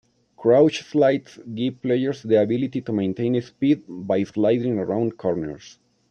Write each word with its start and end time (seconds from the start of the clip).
Crouch 0.35 0.81
slides 0.83 1.37
give 1.53 1.79
players 1.79 2.23
the 2.23 2.41
ability 2.41 2.81
to 2.81 2.91
maintain 2.91 3.39
speed 3.39 3.83
by 3.87 4.23
sliding 4.23 4.79
around 4.79 5.15
corners. 5.15 5.77